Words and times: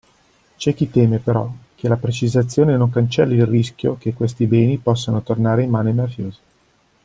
C'è 0.57 0.73
chi 0.73 0.89
teme, 0.89 1.19
però, 1.19 1.47
che 1.75 1.87
la 1.87 1.95
precisazione 1.95 2.75
non 2.75 2.89
cancelli 2.89 3.35
il 3.35 3.45
rischio 3.45 3.97
che 3.99 4.15
questi 4.15 4.47
beni 4.47 4.79
possano 4.79 5.21
tornare 5.21 5.61
in 5.61 5.69
mano 5.69 5.89
ai 5.89 5.93
mafiosi. 5.93 6.39